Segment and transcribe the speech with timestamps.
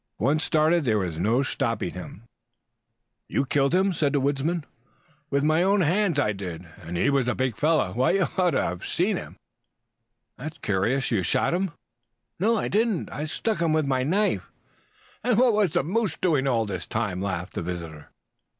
[0.17, 2.23] Once started there was no stopping him.
[3.27, 3.93] "You killed him?"
[5.29, 7.91] "With my own hands, I did, and he was a big fellow.
[7.93, 9.37] Why, you ought to have seen him."
[10.39, 11.11] "That's curious.
[11.11, 11.69] You shot him?"
[12.39, 14.49] "No, I didn't, I stuck him with my knife."
[15.23, 18.09] "And what was the moose doing all this time?" laughed the visitor.